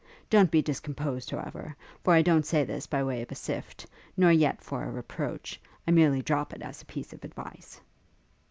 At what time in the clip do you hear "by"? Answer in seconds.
2.87-3.03